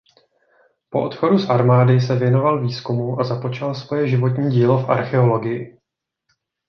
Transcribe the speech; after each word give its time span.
Po 0.89 1.03
odchodu 1.03 1.37
z 1.39 1.49
armády 1.49 2.01
se 2.01 2.15
věnoval 2.15 2.61
výzkumu 2.61 3.19
a 3.19 3.23
započal 3.23 3.75
svoje 3.75 4.07
životní 4.09 4.51
dílo 4.51 4.77
v 4.77 4.89
archeologii. 4.89 5.77